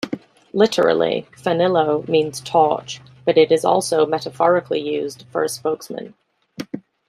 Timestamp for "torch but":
2.41-3.37